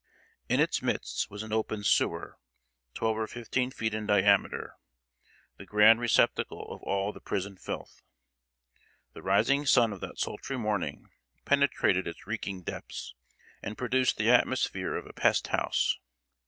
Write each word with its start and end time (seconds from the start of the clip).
In 0.49 0.59
its 0.59 0.81
midst 0.81 1.29
was 1.29 1.43
an 1.43 1.53
open 1.53 1.83
sewer, 1.83 2.39
twelve 2.95 3.17
or 3.19 3.27
fifteen 3.27 3.69
feet 3.69 3.93
in 3.93 4.07
diameter, 4.07 4.73
the 5.57 5.65
grand 5.67 5.99
receptacle 5.99 6.73
of 6.73 6.81
all 6.81 7.13
the 7.13 7.21
prison 7.21 7.55
filth. 7.55 8.01
The 9.13 9.21
rising 9.21 9.67
sun 9.67 9.93
of 9.93 10.01
that 10.01 10.17
sultry 10.17 10.57
morning 10.57 11.11
penetrated 11.45 12.07
its 12.07 12.25
reeking 12.25 12.63
depths, 12.63 13.13
and 13.61 13.77
produced 13.77 14.17
the 14.17 14.31
atmosphere 14.31 14.95
of 14.95 15.05
a 15.05 15.13
pest 15.13 15.49
house. 15.49 15.99